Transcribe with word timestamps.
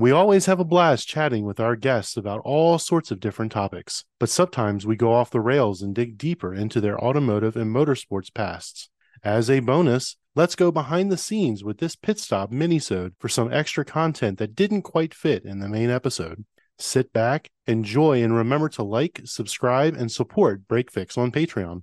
We 0.00 0.12
always 0.12 0.46
have 0.46 0.60
a 0.60 0.64
blast 0.64 1.08
chatting 1.08 1.44
with 1.44 1.58
our 1.58 1.74
guests 1.74 2.16
about 2.16 2.42
all 2.44 2.78
sorts 2.78 3.10
of 3.10 3.18
different 3.18 3.50
topics, 3.50 4.04
but 4.20 4.28
sometimes 4.28 4.86
we 4.86 4.94
go 4.94 5.12
off 5.12 5.32
the 5.32 5.40
rails 5.40 5.82
and 5.82 5.92
dig 5.92 6.16
deeper 6.16 6.54
into 6.54 6.80
their 6.80 6.96
automotive 7.04 7.56
and 7.56 7.74
motorsports 7.74 8.32
pasts. 8.32 8.90
As 9.24 9.50
a 9.50 9.58
bonus, 9.58 10.16
let's 10.36 10.54
go 10.54 10.70
behind 10.70 11.10
the 11.10 11.16
scenes 11.16 11.64
with 11.64 11.78
this 11.78 11.96
pit 11.96 12.20
stop 12.20 12.52
minisode 12.52 13.14
for 13.18 13.28
some 13.28 13.52
extra 13.52 13.84
content 13.84 14.38
that 14.38 14.54
didn't 14.54 14.82
quite 14.82 15.12
fit 15.12 15.44
in 15.44 15.58
the 15.58 15.68
main 15.68 15.90
episode. 15.90 16.44
Sit 16.78 17.12
back, 17.12 17.50
enjoy, 17.66 18.22
and 18.22 18.32
remember 18.32 18.68
to 18.68 18.84
like, 18.84 19.22
subscribe, 19.24 19.96
and 19.96 20.12
support 20.12 20.68
Break 20.68 20.92
Fix 20.92 21.18
on 21.18 21.32
Patreon. 21.32 21.82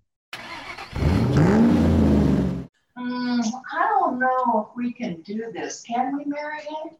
Don't 4.05 4.19
know 4.19 4.69
if 4.69 4.75
we 4.75 4.91
can 4.93 5.21
do 5.21 5.51
this. 5.51 5.81
Can 5.81 6.17
we, 6.17 6.25
Marianne? 6.25 6.97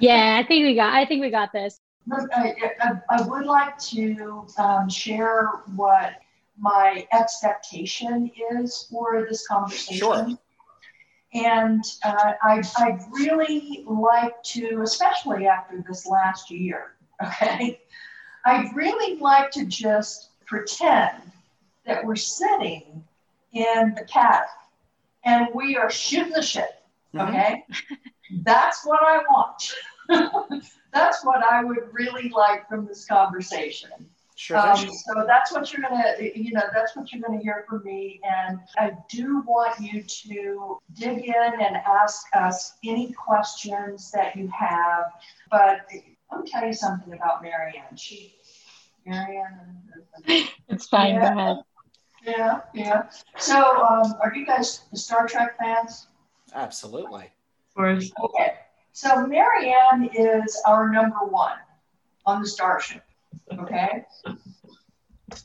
Yeah, 0.00 0.38
I 0.42 0.46
think 0.46 0.64
we 0.64 0.74
got. 0.74 0.94
I 0.94 1.04
think 1.04 1.20
we 1.20 1.30
got 1.30 1.52
this. 1.52 1.80
Look, 2.06 2.28
I, 2.34 2.54
I, 2.80 2.92
I 3.10 3.22
would 3.22 3.44
like 3.44 3.78
to 3.78 4.46
um, 4.58 4.88
share 4.88 5.46
what 5.76 6.14
my 6.58 7.06
expectation 7.12 8.30
is 8.52 8.86
for 8.90 9.26
this 9.28 9.46
conversation. 9.46 9.98
Sure. 9.98 10.38
And 11.32 11.84
uh, 12.04 12.32
I, 12.42 12.62
I'd 12.78 13.00
really 13.12 13.84
like 13.86 14.42
to, 14.44 14.80
especially 14.82 15.46
after 15.46 15.84
this 15.86 16.06
last 16.06 16.50
year, 16.50 16.96
okay, 17.24 17.80
I'd 18.44 18.74
really 18.74 19.20
like 19.20 19.50
to 19.52 19.66
just 19.66 20.30
pretend 20.46 21.22
that 21.86 22.04
we're 22.04 22.16
sitting 22.16 23.04
in 23.52 23.94
the 23.96 24.04
paddock 24.08 24.48
and 25.24 25.48
we 25.54 25.76
are 25.76 25.90
shooting 25.90 26.32
the 26.32 26.42
shit, 26.42 26.70
Mhm. 27.14 27.28
okay? 27.28 27.64
That's 28.42 28.84
what 28.86 29.00
I 29.02 29.18
want. 29.18 29.74
That's 30.92 31.24
what 31.24 31.42
I 31.42 31.64
would 31.64 31.88
really 31.92 32.28
like 32.30 32.68
from 32.68 32.86
this 32.86 33.06
conversation. 33.06 33.90
Sure. 34.36 34.56
Um, 34.56 34.76
thing. 34.78 34.90
so 34.94 35.24
that's 35.26 35.52
what 35.52 35.70
you're 35.70 35.82
gonna, 35.82 36.14
you 36.18 36.52
know, 36.52 36.62
that's 36.72 36.96
what 36.96 37.12
you're 37.12 37.20
gonna 37.20 37.42
hear 37.42 37.66
from 37.68 37.84
me. 37.84 38.20
And 38.24 38.58
I 38.78 38.92
do 39.10 39.42
want 39.46 39.78
you 39.80 40.02
to 40.02 40.78
dig 40.94 41.26
in 41.26 41.60
and 41.60 41.76
ask 41.76 42.24
us 42.34 42.78
any 42.82 43.12
questions 43.12 44.10
that 44.12 44.34
you 44.34 44.48
have. 44.48 45.12
But 45.50 45.80
let 46.32 46.40
me 46.44 46.50
tell 46.50 46.64
you 46.66 46.72
something 46.72 47.12
about 47.12 47.42
Marianne. 47.42 47.94
She, 47.96 48.34
Marianne. 49.04 49.76
It's 50.68 50.86
fine. 50.86 51.16
Yeah. 51.16 51.56
Go 52.24 52.32
ahead. 52.32 52.62
Yeah, 52.74 52.82
yeah. 52.84 53.02
So, 53.38 53.56
um, 53.84 54.14
are 54.22 54.32
you 54.34 54.46
guys 54.46 54.82
Star 54.94 55.26
Trek 55.26 55.58
fans? 55.58 56.08
Absolutely. 56.54 57.24
Of 57.24 57.74
course. 57.74 58.12
Okay. 58.22 58.54
So 58.92 59.26
Marianne 59.26 60.10
is 60.14 60.60
our 60.66 60.90
number 60.90 61.24
one 61.24 61.58
on 62.26 62.42
the 62.42 62.48
starship. 62.48 63.02
Okay. 63.52 64.04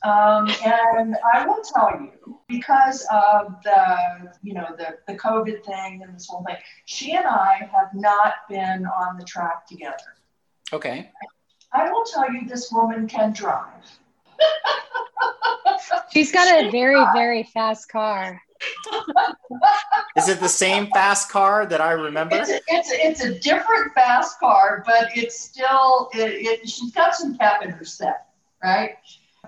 Um, 0.04 0.50
and 0.66 1.16
I 1.34 1.46
will 1.46 1.62
tell 1.62 1.92
you, 2.00 2.40
because 2.48 3.06
of 3.12 3.56
the, 3.64 4.32
you 4.42 4.54
know, 4.54 4.68
the, 4.78 4.98
the 5.08 5.18
COVID 5.18 5.64
thing 5.64 6.02
and 6.04 6.16
this 6.16 6.28
whole 6.28 6.44
thing, 6.44 6.56
she 6.86 7.16
and 7.16 7.26
I 7.26 7.70
have 7.72 7.94
not 7.94 8.34
been 8.50 8.86
on 8.86 9.18
the 9.18 9.24
track 9.24 9.68
together. 9.68 10.16
Okay. 10.74 11.12
I 11.72 11.92
will 11.92 12.04
tell 12.04 12.32
you, 12.32 12.48
this 12.48 12.72
woman 12.72 13.08
can 13.08 13.32
drive. 13.32 14.00
She's 16.12 16.32
got 16.32 16.66
a 16.66 16.72
very, 16.72 17.04
very 17.14 17.44
fast 17.44 17.90
car. 17.90 18.42
Is 20.16 20.30
it 20.30 20.40
the 20.40 20.50
same 20.50 20.88
fast 20.94 21.30
car 21.30 21.66
that 21.66 21.82
I 21.82 21.92
remember? 21.92 22.38
It's 22.38 22.50
a, 22.50 22.60
it's 22.68 22.92
a, 22.92 23.08
it's 23.08 23.24
a 23.24 23.40
different 23.40 23.94
fast 23.94 24.40
car, 24.40 24.84
but 24.86 25.10
it's 25.16 25.40
still 25.40 26.10
it, 26.14 26.62
it. 26.62 26.70
She's 26.70 26.92
got 26.92 27.16
some 27.16 27.38
cap 27.38 27.64
in 27.64 27.72
her 27.72 27.84
step, 27.84 28.28
right? 28.64 28.96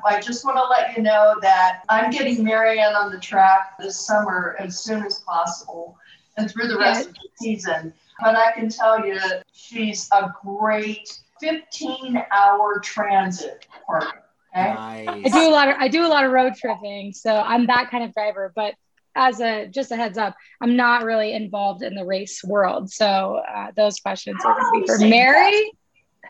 I 0.05 0.20
just 0.20 0.45
want 0.45 0.58
to 0.58 0.64
let 0.64 0.95
you 0.95 1.03
know 1.03 1.36
that 1.42 1.83
I'm 1.89 2.11
getting 2.11 2.44
Marianne 2.44 2.95
on 2.95 3.11
the 3.11 3.20
track 3.20 3.77
this 3.80 3.99
summer 3.99 4.55
as 4.60 4.80
soon 4.80 5.04
as 5.05 5.20
possible, 5.20 5.98
and 6.37 6.52
through 6.52 6.67
the 6.67 6.77
rest 6.77 7.10
of 7.10 7.14
the 7.14 7.30
season. 7.36 7.93
But 8.20 8.36
I 8.36 8.52
can 8.52 8.70
tell 8.70 9.05
you, 9.05 9.20
she's 9.54 10.10
a 10.11 10.33
great 10.43 11.20
15-hour 11.42 12.80
transit 12.80 13.67
partner. 13.86 14.23
Okay. 14.57 15.07
I 15.07 15.29
do 15.29 15.47
a 15.49 15.51
lot 15.51 15.69
of 15.69 15.75
I 15.79 15.87
do 15.87 16.05
a 16.05 16.07
lot 16.09 16.23
of 16.25 16.31
road 16.31 16.53
tripping, 16.55 17.13
so 17.13 17.35
I'm 17.35 17.67
that 17.67 17.89
kind 17.91 18.03
of 18.03 18.13
driver. 18.13 18.51
But 18.55 18.73
as 19.15 19.39
a 19.41 19.67
just 19.67 19.91
a 19.91 19.95
heads 19.95 20.17
up, 20.17 20.35
I'm 20.61 20.75
not 20.75 21.03
really 21.03 21.33
involved 21.33 21.83
in 21.83 21.95
the 21.95 22.05
race 22.05 22.43
world. 22.43 22.91
So 22.91 23.41
uh, 23.47 23.71
those 23.75 23.99
questions 23.99 24.37
are 24.45 24.53
going 24.59 24.73
to 24.73 24.81
be 24.81 24.87
for 24.87 24.99
Mary. 25.07 25.71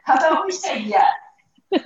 How 0.03 0.15
about 0.15 0.45
we 0.45 0.51
say 0.51 0.81
yes? 0.83 1.11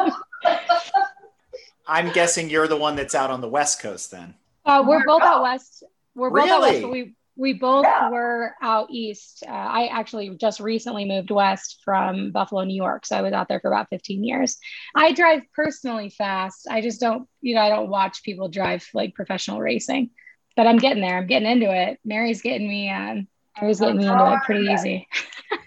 I'm 1.88 2.12
guessing 2.14 2.50
you're 2.50 2.68
the 2.68 2.78
one 2.78 2.96
that's 2.96 3.16
out 3.16 3.32
on 3.32 3.42
the 3.42 3.50
West 3.50 3.82
Coast 3.82 4.12
then. 4.12 4.36
Uh, 4.66 4.84
we're 4.86 5.00
We're 5.00 5.06
both 5.06 5.22
out 5.24 5.38
out. 5.38 5.44
west. 5.44 5.84
We're 6.16 6.30
both 6.30 6.50
out 6.50 6.62
west, 6.62 6.72
Really? 6.74 6.82
but 6.82 6.92
we 6.92 7.14
we 7.42 7.54
both 7.54 7.84
Yeah. 7.86 8.10
were 8.12 8.54
out 8.62 8.88
east. 8.92 9.44
Uh, 9.48 9.52
I 9.52 9.88
actually 9.88 10.30
just 10.38 10.60
recently 10.60 11.06
moved 11.06 11.32
west 11.32 11.80
from 11.84 12.32
Buffalo, 12.32 12.64
New 12.64 12.76
York, 12.76 13.06
so 13.08 13.18
I 13.18 13.24
was 13.24 13.34
out 13.34 13.48
there 13.48 13.60
for 13.60 13.72
about 13.72 13.90
15 13.90 14.24
years. 14.24 14.58
I 14.96 15.12
drive 15.12 15.42
personally 15.56 16.10
fast. 16.10 16.68
I 16.70 16.82
just 16.82 17.02
don't, 17.02 17.28
you 17.42 17.56
know, 17.56 17.62
I 17.62 17.70
don't 17.70 17.90
watch 17.90 18.22
people 18.22 18.48
drive 18.48 18.88
like 18.94 19.16
professional 19.16 19.60
racing. 19.60 20.12
But 20.56 20.68
I'm 20.68 20.78
getting 20.78 21.02
there. 21.02 21.18
I'm 21.18 21.26
getting 21.28 21.50
into 21.50 21.74
it. 21.74 22.00
Mary's 22.06 22.42
getting 22.44 22.68
me. 22.68 22.90
Um, 22.92 23.28
Mary's 23.60 23.80
getting 23.80 23.98
me 23.98 24.08
into 24.08 24.34
it 24.34 24.40
pretty 24.46 24.66
easy. 24.68 25.08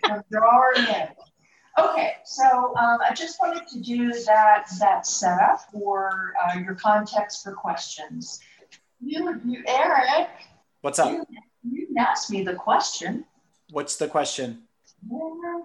I'm 0.04 0.22
drawing 0.30 0.86
in. 0.94 1.08
Okay, 1.76 2.12
so 2.24 2.76
um, 2.76 2.98
I 3.04 3.12
just 3.14 3.40
wanted 3.40 3.66
to 3.66 3.80
do 3.80 4.12
that 4.26 4.66
that 4.78 5.06
setup 5.08 5.62
for 5.72 6.34
uh, 6.46 6.58
your 6.60 6.76
context 6.76 7.42
for 7.42 7.52
questions. 7.52 8.38
You, 9.00 9.40
you, 9.44 9.64
Eric, 9.66 10.28
What's 10.82 10.98
up? 10.98 11.10
you, 11.10 11.24
you 11.30 11.38
didn't 11.94 12.06
ask 12.06 12.30
me 12.30 12.42
the 12.42 12.54
question. 12.54 13.24
What's 13.70 13.96
the 13.96 14.08
question? 14.08 14.62
Yeah, 15.10 15.60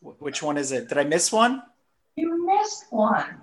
Which 0.00 0.42
one 0.42 0.56
is 0.56 0.72
it? 0.72 0.88
Did 0.88 0.98
I 0.98 1.04
miss 1.04 1.32
one? 1.32 1.62
You 2.16 2.46
missed 2.46 2.86
one. 2.90 3.42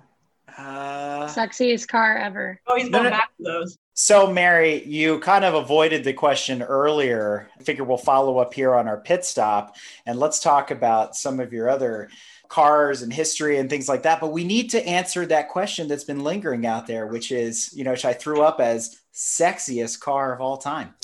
Uh, 0.56 1.26
Sexiest 1.26 1.88
car 1.88 2.16
ever. 2.16 2.58
Oh, 2.66 2.76
he's 2.76 2.88
No, 2.88 2.98
going 3.00 3.04
no. 3.04 3.10
back 3.10 3.30
to 3.36 3.42
those. 3.42 3.78
so, 3.94 4.32
Mary, 4.32 4.82
you 4.84 5.18
kind 5.20 5.44
of 5.44 5.54
avoided 5.54 6.02
the 6.04 6.12
question 6.14 6.62
earlier. 6.62 7.48
I 7.58 7.62
figure 7.62 7.84
we'll 7.84 7.98
follow 7.98 8.38
up 8.38 8.54
here 8.54 8.74
on 8.74 8.88
our 8.88 8.98
pit 9.00 9.24
stop 9.24 9.76
and 10.06 10.18
let's 10.18 10.40
talk 10.40 10.70
about 10.70 11.14
some 11.16 11.40
of 11.40 11.52
your 11.52 11.68
other 11.68 12.08
cars 12.48 13.02
and 13.02 13.12
history 13.12 13.58
and 13.58 13.68
things 13.68 13.88
like 13.88 14.04
that. 14.04 14.20
But 14.20 14.32
we 14.32 14.44
need 14.44 14.70
to 14.70 14.86
answer 14.86 15.26
that 15.26 15.48
question 15.50 15.88
that's 15.88 16.04
been 16.04 16.24
lingering 16.24 16.64
out 16.64 16.86
there, 16.86 17.06
which 17.06 17.32
is, 17.32 17.70
you 17.74 17.84
know, 17.84 17.90
which 17.90 18.04
I 18.04 18.12
threw 18.14 18.42
up 18.42 18.60
as 18.60 18.98
sexiest 19.12 20.00
car 20.00 20.32
of 20.34 20.40
all 20.40 20.56
time. 20.56 20.94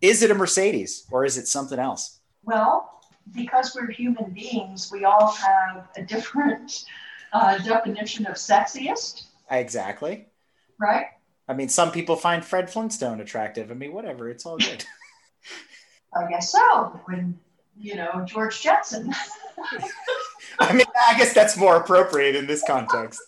Is 0.00 0.22
it 0.22 0.30
a 0.30 0.34
Mercedes 0.34 1.04
or 1.10 1.24
is 1.24 1.38
it 1.38 1.48
something 1.48 1.78
else? 1.78 2.20
Well, 2.44 3.00
because 3.34 3.74
we're 3.74 3.90
human 3.90 4.30
beings, 4.32 4.90
we 4.92 5.04
all 5.04 5.30
have 5.32 5.88
a 5.96 6.02
different 6.02 6.84
uh, 7.32 7.58
definition 7.58 8.26
of 8.26 8.34
sexiest, 8.34 9.24
Exactly. 9.50 10.26
right? 10.78 11.06
I 11.48 11.54
mean, 11.54 11.68
some 11.68 11.90
people 11.90 12.16
find 12.16 12.44
Fred 12.44 12.70
Flintstone 12.70 13.20
attractive. 13.20 13.70
I 13.70 13.74
mean, 13.74 13.92
whatever, 13.92 14.28
it's 14.28 14.44
all 14.44 14.58
good. 14.58 14.84
I 16.14 16.28
guess 16.28 16.52
so. 16.52 17.00
When 17.06 17.38
you 17.78 17.96
know 17.96 18.24
George 18.26 18.60
Jetson. 18.60 19.14
I 20.58 20.72
mean, 20.72 20.86
I 21.08 21.16
guess 21.16 21.32
that's 21.32 21.56
more 21.56 21.76
appropriate 21.76 22.34
in 22.34 22.46
this 22.46 22.62
context. 22.66 23.20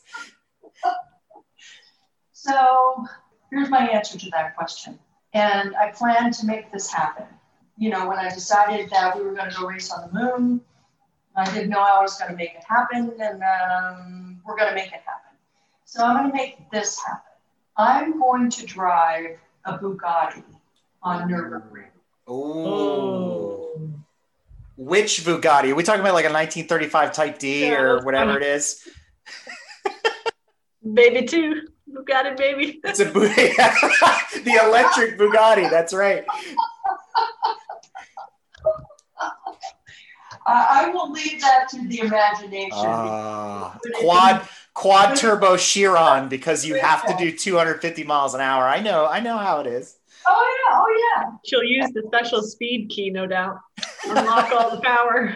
So 2.33 3.05
here's 3.51 3.69
my 3.69 3.89
answer 3.89 4.19
to 4.19 4.31
that 4.31 4.57
question. 4.57 4.99
And 5.33 5.75
I 5.77 5.91
plan 5.91 6.33
to 6.33 6.47
make 6.47 6.73
this 6.73 6.91
happen. 6.91 7.27
You 7.79 7.91
know, 7.91 8.09
when 8.09 8.19
I 8.19 8.29
decided 8.29 8.91
that 8.91 9.17
we 9.17 9.23
were 9.23 9.33
going 9.33 9.51
to 9.51 9.57
go 9.57 9.67
race 9.67 9.91
on 9.91 10.09
the 10.09 10.21
moon, 10.21 10.61
I 11.37 11.45
didn't 11.53 11.71
know 11.71 11.81
I 11.81 12.01
was 12.03 12.19
going 12.19 12.31
to 12.31 12.37
make 12.37 12.55
it 12.55 12.65
happen, 12.69 13.13
and 13.21 13.43
um, 13.43 14.41
we're 14.45 14.57
going 14.57 14.69
to 14.69 14.75
make 14.75 14.89
it 14.89 15.01
happen. 15.07 15.37
So 15.85 16.05
I'm 16.05 16.17
going 16.17 16.31
to 16.31 16.37
make 16.37 16.71
this 16.71 17.01
happen. 17.05 17.23
I'm 17.77 18.21
going 18.21 18.51
to 18.51 18.67
drive 18.67 19.39
a 19.65 19.79
Bugatti 19.79 20.45
on 21.03 21.31
Nürburgring. 21.31 21.89
Oh. 22.27 23.91
Which 24.77 25.25
Bugatti? 25.25 25.73
Are 25.73 25.75
we 25.75 25.83
talking 25.83 26.01
about 26.01 26.15
like 26.15 26.25
a 26.25 26.33
1935 26.33 27.13
Type 27.13 27.39
D 27.39 27.67
Yeah, 27.67 27.81
or 27.81 28.05
whatever 28.05 28.37
it 28.37 28.43
is? 28.43 28.87
Baby 30.95 31.27
two. 31.27 31.63
Bugatti 31.91 32.37
baby. 32.37 32.81
It's 32.85 33.01
a 33.01 33.05
Bu- 33.07 33.21
the 33.29 34.61
electric 34.65 35.19
Bugatti. 35.19 35.69
That's 35.69 35.93
right. 35.93 36.25
I 40.47 40.85
I 40.87 40.89
will 40.91 41.11
leave 41.11 41.41
that 41.41 41.69
to 41.71 41.87
the 41.89 42.01
imagination. 42.01 42.71
Ah, 42.87 43.79
quad 43.97 44.49
quad 44.75 45.17
turbo 45.17 45.57
Chiron 45.57 46.29
because 46.29 46.65
you 46.65 46.77
have 46.77 47.05
to 47.07 47.17
do 47.17 47.37
250 47.37 48.05
miles 48.05 48.35
an 48.35 48.41
hour. 48.41 48.65
I 48.65 48.81
know. 48.81 49.07
I 49.07 49.21
know 49.21 49.37
how 49.37 49.61
it 49.61 49.67
is. 49.67 49.97
oh, 50.27 50.59
yeah. 50.69 50.77
Oh, 50.77 51.15
yeah. 51.19 51.31
She'll 51.45 51.65
use 51.65 51.91
the 51.93 52.03
special 52.07 52.43
speed 52.43 52.89
key, 52.89 53.11
no 53.11 53.27
doubt. 53.27 53.59
Unlock 54.07 54.53
all 54.53 54.71
the 54.77 54.81
power. 54.81 55.35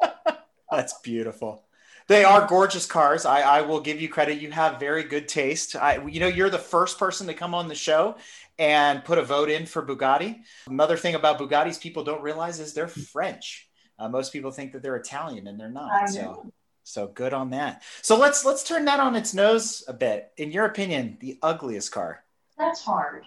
That's 0.70 0.98
beautiful. 1.00 1.64
They 2.12 2.24
are 2.24 2.46
gorgeous 2.46 2.84
cars. 2.84 3.24
I, 3.24 3.40
I 3.40 3.62
will 3.62 3.80
give 3.80 3.98
you 3.98 4.06
credit. 4.06 4.38
You 4.38 4.50
have 4.50 4.78
very 4.78 5.02
good 5.02 5.28
taste. 5.28 5.74
I, 5.74 6.06
you 6.06 6.20
know, 6.20 6.26
you're 6.26 6.50
the 6.50 6.58
first 6.58 6.98
person 6.98 7.26
to 7.28 7.32
come 7.32 7.54
on 7.54 7.68
the 7.68 7.74
show 7.74 8.16
and 8.58 9.02
put 9.02 9.16
a 9.16 9.22
vote 9.22 9.48
in 9.48 9.64
for 9.64 9.82
Bugatti. 9.82 10.42
Another 10.66 10.98
thing 10.98 11.14
about 11.14 11.38
Bugattis 11.38 11.80
people 11.80 12.04
don't 12.04 12.20
realize 12.20 12.60
is 12.60 12.74
they're 12.74 12.86
French. 12.86 13.66
Uh, 13.98 14.10
most 14.10 14.30
people 14.30 14.50
think 14.50 14.72
that 14.72 14.82
they're 14.82 14.96
Italian, 14.96 15.46
and 15.46 15.58
they're 15.58 15.70
not. 15.70 16.10
So, 16.10 16.52
so 16.84 17.06
good 17.06 17.32
on 17.32 17.48
that. 17.52 17.82
So 18.02 18.18
let's 18.18 18.44
let's 18.44 18.62
turn 18.62 18.84
that 18.84 19.00
on 19.00 19.16
its 19.16 19.32
nose 19.32 19.82
a 19.88 19.94
bit. 19.94 20.32
In 20.36 20.52
your 20.52 20.66
opinion, 20.66 21.16
the 21.18 21.38
ugliest 21.40 21.92
car? 21.92 22.24
That's 22.58 22.82
hard. 22.82 23.24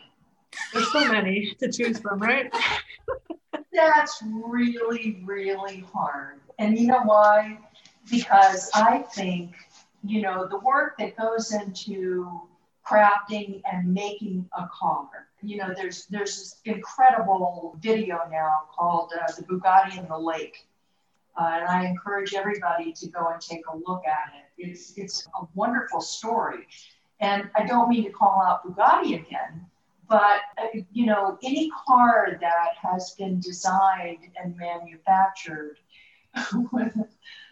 There's 0.74 0.92
so 0.92 1.12
many 1.12 1.56
to 1.60 1.72
choose 1.72 1.98
from, 1.98 2.20
right? 2.20 2.54
That's 3.74 4.22
really, 4.24 5.24
really 5.26 5.84
hard. 5.92 6.40
And 6.60 6.78
you 6.78 6.86
know 6.86 7.02
why? 7.04 7.58
Because 8.10 8.70
I 8.74 9.00
think, 9.00 9.56
you 10.04 10.22
know, 10.22 10.48
the 10.48 10.60
work 10.60 10.98
that 11.00 11.18
goes 11.18 11.52
into 11.54 12.48
crafting 12.86 13.62
and 13.72 13.94
making 13.94 14.48
a 14.58 14.68
car. 14.68 15.08
You 15.42 15.58
know, 15.58 15.74
there's 15.76 16.06
there's 16.08 16.38
this 16.38 16.56
incredible 16.66 17.78
video 17.82 18.20
now 18.32 18.64
called 18.76 19.12
uh, 19.20 19.32
"The 19.32 19.44
Bugatti 19.44 19.98
in 19.98 20.08
the 20.08 20.18
Lake," 20.18 20.68
uh, 21.40 21.52
and 21.54 21.68
I 21.68 21.86
encourage 21.86 22.34
everybody 22.34 22.94
to 22.94 23.08
go 23.10 23.28
and 23.28 23.42
take 23.42 23.62
a 23.68 23.76
look 23.76 24.04
at 24.06 24.34
it. 24.36 24.70
It's 24.70 24.94
it's 24.98 25.28
a 25.40 25.46
wonderful 25.56 26.02
story, 26.02 26.68
and 27.20 27.50
I 27.56 27.66
don't 27.66 27.90
mean 27.90 28.04
to 28.06 28.12
call 28.12 28.42
out 28.42 28.66
Bugatti 28.66 29.16
again, 29.16 29.66
but 30.08 30.42
uh, 30.58 30.80
you 30.92 31.06
know, 31.06 31.38
any 31.44 31.72
car 31.88 32.38
that 32.40 32.70
has 32.82 33.12
been 33.18 33.40
designed 33.40 34.30
and 34.42 34.56
manufactured, 34.58 35.78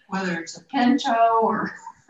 whether 0.07 0.39
it's 0.39 0.57
a 0.57 0.63
Pinto 0.65 1.39
or 1.41 1.71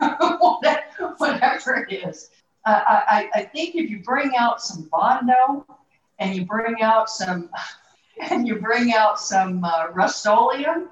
whatever 1.18 1.86
it 1.88 1.92
is, 1.92 2.30
uh, 2.66 2.80
I, 2.86 3.30
I 3.34 3.42
think 3.42 3.74
if 3.74 3.90
you 3.90 4.00
bring 4.02 4.32
out 4.38 4.60
some 4.60 4.88
Bondo 4.90 5.66
and 6.18 6.34
you 6.34 6.46
bring 6.46 6.82
out 6.82 7.08
some 7.10 7.50
and 8.30 8.46
you 8.46 8.56
bring 8.56 8.94
out 8.94 9.20
some 9.20 9.64
uh, 9.64 9.88
Rust-Oleum. 9.92 10.88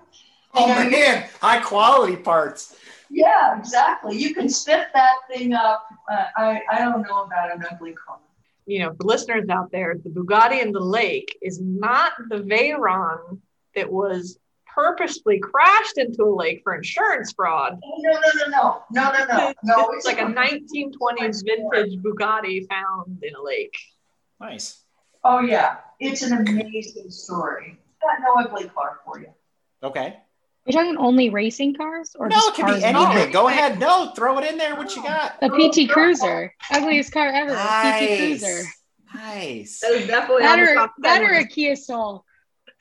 Oh 0.54 0.66
man, 0.66 1.28
high 1.40 1.60
quality 1.60 2.16
parts. 2.16 2.76
Yeah, 3.08 3.58
exactly. 3.58 4.16
You 4.16 4.34
can 4.34 4.48
spit 4.48 4.88
that 4.94 5.14
thing 5.30 5.52
up. 5.52 5.86
Uh, 6.10 6.24
I, 6.36 6.60
I 6.70 6.78
don't 6.78 7.02
know 7.02 7.24
about 7.24 7.54
an 7.54 7.64
ugly 7.70 7.92
car 7.92 8.18
you 8.66 8.78
know, 8.78 8.94
for 8.94 9.04
listeners 9.04 9.48
out 9.48 9.70
there, 9.72 9.96
the 10.02 10.10
Bugatti 10.10 10.62
in 10.62 10.72
the 10.72 10.80
lake 10.80 11.36
is 11.42 11.60
not 11.60 12.12
the 12.28 12.38
Veyron 12.38 13.40
that 13.74 13.90
was 13.90 14.38
purposely 14.74 15.38
crashed 15.38 15.98
into 15.98 16.24
a 16.24 16.34
lake 16.34 16.60
for 16.62 16.74
insurance 16.74 17.32
fraud. 17.32 17.78
Oh, 17.84 17.94
no, 17.98 18.12
no, 18.12 18.20
no, 18.20 18.84
no, 18.92 19.12
no, 19.12 19.12
no, 19.12 19.36
no. 19.36 19.54
no 19.62 19.90
it's, 19.92 20.06
like 20.06 20.20
a 20.20 20.24
1920s 20.24 21.42
vintage 21.44 21.98
Bugatti 22.02 22.66
found 22.68 23.22
in 23.22 23.34
a 23.34 23.42
lake. 23.42 23.74
Nice. 24.40 24.82
Oh 25.24 25.40
yeah, 25.40 25.76
it's 26.00 26.22
an 26.22 26.32
amazing 26.32 27.10
story. 27.10 27.78
Got 28.02 28.18
no 28.22 28.42
ugly 28.42 28.68
car 28.70 28.98
for 29.04 29.20
you. 29.20 29.28
Okay. 29.82 30.16
You're 30.66 30.80
talking 30.80 30.96
only 30.96 31.30
racing 31.30 31.74
cars, 31.74 32.14
or 32.16 32.28
no? 32.28 32.36
Just 32.36 32.50
it 32.50 32.54
can 32.54 32.78
be 32.78 32.84
anything. 32.84 33.32
Go 33.32 33.48
ahead. 33.48 33.80
No, 33.80 34.12
throw 34.14 34.38
it 34.38 34.48
in 34.48 34.58
there. 34.58 34.76
What 34.76 34.94
you 34.94 35.02
got? 35.02 35.36
A 35.42 35.48
PT 35.48 35.88
Cruiser, 35.90 36.54
ugliest 36.70 37.12
car 37.12 37.28
ever. 37.28 37.52
Nice. 37.52 38.04
PT 38.04 38.18
Cruiser. 38.18 38.68
Nice. 39.14 39.80
That 39.80 39.92
is 39.92 40.06
definitely 40.06 40.42
That 40.42 40.58
on 40.58 40.64
the 40.64 40.70
or, 40.70 40.74
top 40.74 40.92
that 41.00 41.18
10 41.18 41.24
or 41.24 41.32
a 41.32 41.38
list. 41.40 41.50
Kia 41.50 41.76
Soul. 41.76 42.24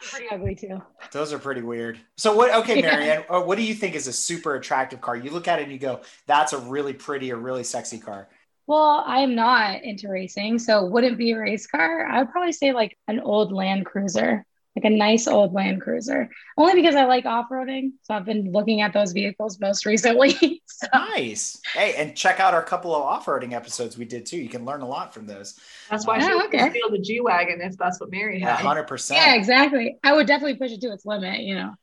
Pretty 0.01 0.27
ugly 0.31 0.56
too. 0.56 0.81
Those 1.12 1.33
are 1.33 1.39
pretty 1.39 1.62
weird. 1.62 2.00
So 2.18 2.36
what? 2.36 2.53
Okay, 2.53 2.81
Marianne, 2.81 3.24
uh, 3.30 3.42
what 3.42 3.57
do 3.57 3.63
you 3.63 3.74
think 3.74 3.95
is 3.95 4.07
a 4.07 4.13
super 4.13 4.56
attractive 4.56 5.01
car? 5.01 5.15
You 5.15 5.31
look 5.31 5.48
at 5.48 5.59
it 5.59 5.63
and 5.63 5.71
you 5.71 5.77
go, 5.77 6.01
"That's 6.27 6.53
a 6.53 6.57
really 6.57 6.94
pretty 6.94 7.31
or 7.31 7.38
really 7.38 7.63
sexy 7.63 8.00
car." 8.00 8.30
Well, 8.68 9.03
I 9.06 9.19
am 9.19 9.36
not 9.36 9.83
into 9.83 10.07
racing, 10.09 10.59
so 10.59 10.86
wouldn't 10.86 11.18
be 11.18 11.31
a 11.31 11.39
race 11.39 11.68
car. 11.68 12.06
I 12.06 12.19
would 12.19 12.31
probably 12.31 12.53
say 12.53 12.71
like 12.71 12.98
an 13.07 13.19
old 13.19 13.51
Land 13.51 13.86
Cruiser, 13.86 14.45
like 14.75 14.85
a 14.85 14.89
nice 14.89 15.27
old 15.27 15.53
Land 15.53 15.81
Cruiser. 15.81 16.29
Only 16.57 16.75
because 16.75 16.95
I 16.95 17.03
like 17.06 17.25
off-roading, 17.25 17.91
so 18.03 18.13
I've 18.13 18.23
been 18.25 18.51
looking 18.53 18.81
at 18.81 18.94
those 18.94 19.12
vehicles 19.12 19.59
most 19.59 19.85
recently. 19.88 20.62
so, 20.65 20.88
Nice. 20.94 21.59
Hey, 21.73 21.95
and 21.97 22.15
check 22.15 22.39
out 22.39 22.53
our 22.53 22.63
couple 22.63 22.95
of 22.95 23.01
off-roading 23.03 23.51
episodes 23.53 23.97
we 23.97 24.06
did 24.06 24.25
too. 24.25 24.38
You 24.38 24.47
can 24.50 24.63
learn 24.63 24.81
a 24.81 24.88
lot 24.88 25.13
from 25.13 25.25
those. 25.27 25.59
That's 25.89 26.07
why 26.07 26.18
Oh, 26.18 26.27
she 26.27 26.33
okay. 26.47 26.63
would 26.63 26.71
steal 26.71 26.89
the 26.89 27.00
G 27.00 27.19
wagon 27.19 27.59
if 27.62 27.77
that's 27.77 28.00
what 28.00 28.12
Mary 28.12 28.39
Yeah, 28.39 28.56
had. 28.56 28.65
hundred 28.65 28.88
percent. 28.88 29.19
yeah, 29.19 29.35
exactly. 29.35 29.97
I 30.03 30.13
would 30.13 30.27
definitely 30.27 30.56
push 30.56 30.71
it 30.71 30.79
to 30.81 30.91
its 30.94 31.06
limit. 31.06 31.41
You 31.41 31.56
know, 31.56 31.74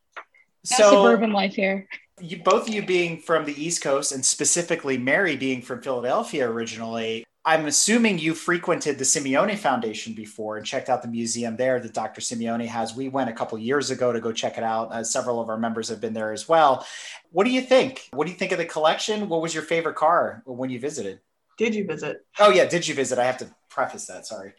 That's 0.65 0.77
So 0.79 0.91
suburban 0.91 1.33
life 1.33 1.55
here. 1.55 1.87
you, 2.21 2.39
both 2.43 2.69
of 2.69 2.75
you 2.75 2.83
being 2.85 3.21
from 3.21 3.45
the 3.45 3.63
East 3.63 3.83
Coast 3.83 4.13
and 4.13 4.25
specifically 4.25 4.97
Mary 4.97 5.37
being 5.37 5.61
from 5.61 5.83
Philadelphia 5.83 6.49
originally, 6.51 7.27
I'm 7.49 7.65
assuming 7.65 8.19
you 8.19 8.35
frequented 8.35 8.99
the 8.99 9.05
Simeone 9.05 9.57
Foundation 9.57 10.13
before 10.13 10.59
and 10.59 10.67
checked 10.67 10.91
out 10.91 11.01
the 11.01 11.09
museum 11.09 11.57
there 11.57 11.81
that 11.81 11.95
Dr. 11.95 12.21
Simeone 12.21 12.67
has. 12.67 12.95
We 12.95 13.09
went 13.09 13.31
a 13.31 13.33
couple 13.33 13.57
years 13.57 13.91
ago 13.91 14.13
to 14.13 14.21
go 14.21 14.33
check 14.33 14.59
it 14.59 14.63
out. 14.63 14.93
Uh, 14.93 15.03
several 15.03 15.41
of 15.41 15.49
our 15.49 15.57
members 15.57 15.89
have 15.89 15.99
been 15.99 16.13
there 16.13 16.31
as 16.31 16.47
well. 16.47 16.87
What 17.31 17.45
do 17.45 17.51
you 17.51 17.63
think? 17.63 18.11
What 18.13 18.27
do 18.27 18.33
you 18.33 18.37
think 18.37 18.53
of 18.53 18.59
the 18.59 18.67
collection? 18.67 19.31
What 19.31 19.41
was 19.41 19.55
your 19.55 19.63
favorite 19.63 19.97
car 19.97 20.43
when 20.45 20.69
you 20.69 20.79
visited? 20.79 21.21
Did 21.57 21.75
you 21.75 21.87
visit? 21.87 22.27
Oh 22.39 22.51
yeah, 22.51 22.67
did 22.67 22.87
you 22.87 22.95
visit? 22.95 23.19
I 23.19 23.25
have 23.25 23.39
to 23.39 23.49
preface 23.71 24.07
that. 24.09 24.27
Sorry. 24.27 24.53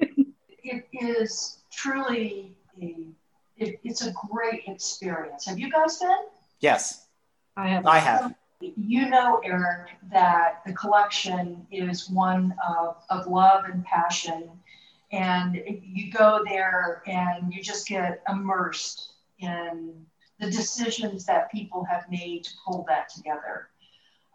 It 0.64 0.84
is 0.92 1.58
truly 1.72 2.56
a, 2.80 3.08
it, 3.56 3.80
it's 3.82 4.06
a 4.06 4.14
great 4.30 4.62
experience. 4.68 5.44
Have 5.46 5.58
you 5.58 5.68
guys 5.68 5.98
been? 5.98 6.08
Yes, 6.60 7.08
I 7.56 7.66
have. 7.66 7.84
I 7.84 7.98
have. 7.98 8.34
You 8.62 9.08
know, 9.08 9.40
Eric, 9.44 9.90
that 10.12 10.60
the 10.64 10.72
collection 10.72 11.66
is 11.72 12.08
one 12.08 12.54
of, 12.66 12.96
of 13.10 13.26
love 13.26 13.64
and 13.64 13.84
passion. 13.84 14.50
And 15.10 15.60
you 15.82 16.12
go 16.12 16.42
there 16.48 17.02
and 17.06 17.52
you 17.52 17.60
just 17.62 17.88
get 17.88 18.22
immersed 18.28 19.14
in 19.40 20.06
the 20.38 20.50
decisions 20.50 21.26
that 21.26 21.50
people 21.50 21.84
have 21.84 22.04
made 22.08 22.44
to 22.44 22.50
pull 22.64 22.84
that 22.88 23.08
together. 23.08 23.68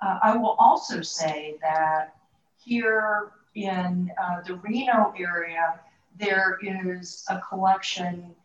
Uh, 0.02 0.20
I 0.22 0.36
will 0.38 0.56
also 0.60 1.02
say 1.02 1.56
that 1.62 2.16
here 2.64 3.32
in 3.56 4.12
uh, 4.22 4.42
the 4.46 4.56
Reno 4.56 5.14
area, 5.18 5.80
there 6.20 6.60
is 6.62 7.24
a 7.30 7.40
collection 7.40 8.36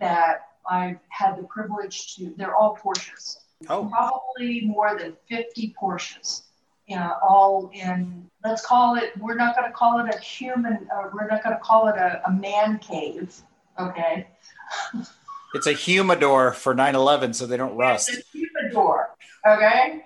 that 0.00 0.48
I've 0.70 1.00
had 1.08 1.36
the 1.36 1.42
privilege 1.42 2.14
to, 2.16 2.32
they're 2.36 2.54
all 2.54 2.76
Porsches 2.76 3.38
Oh, 3.68 3.86
probably 3.90 4.62
more 4.62 4.98
than 4.98 5.16
50 5.28 5.74
Porsches, 5.80 6.42
you 6.86 6.96
know, 6.96 7.14
all 7.26 7.70
in, 7.72 8.28
let's 8.44 8.64
call 8.64 8.96
it, 8.96 9.16
we're 9.18 9.34
not 9.34 9.56
going 9.56 9.66
to 9.68 9.74
call 9.74 10.04
it 10.04 10.14
a 10.14 10.18
human, 10.18 10.86
uh, 10.94 11.08
we're 11.12 11.26
not 11.26 11.42
going 11.42 11.56
to 11.56 11.62
call 11.62 11.88
it 11.88 11.96
a, 11.96 12.22
a 12.26 12.32
man 12.32 12.78
cave, 12.78 13.34
okay? 13.80 14.26
it's 15.54 15.66
a 15.66 15.72
humidor 15.72 16.52
for 16.52 16.74
911, 16.74 17.32
so 17.32 17.46
they 17.46 17.56
don't 17.56 17.76
rust. 17.76 18.10
It's 18.10 18.18
a 18.18 18.38
humidor, 18.38 19.16
okay? 19.46 20.02